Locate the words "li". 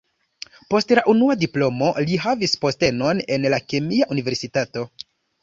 2.07-2.17